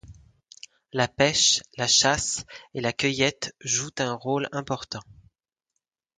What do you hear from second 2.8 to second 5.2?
la cueillette jouent un rôle important.